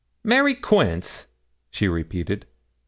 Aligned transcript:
'Mary 0.23 0.55
Quince,' 0.55 1.27
she 1.69 1.87
repeated. 1.87 2.47